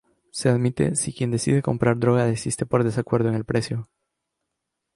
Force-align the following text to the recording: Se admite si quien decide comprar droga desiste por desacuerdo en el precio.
Se 0.31 0.49
admite 0.49 0.95
si 0.95 1.13
quien 1.13 1.29
decide 1.29 1.61
comprar 1.61 1.95
droga 1.99 2.25
desiste 2.25 2.65
por 2.65 2.83
desacuerdo 2.83 3.29
en 3.29 3.35
el 3.35 3.45
precio. 3.45 3.87